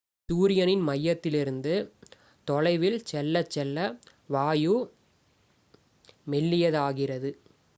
சூரியனின் 0.29 0.81
மையத்திலிருந்து 0.81 1.73
தொலைவில் 2.47 2.97
செல்லச் 3.03 3.49
செல்ல 3.49 3.77
வாயு 4.29 4.75
மெல்லியதாகிறது 6.27 7.31